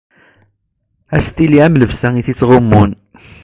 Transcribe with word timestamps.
Ad 1.15 1.21
as-tili 1.23 1.59
am 1.65 1.77
llebsa 1.79 2.09
i 2.15 2.21
t-ittɣummun. 2.25 2.91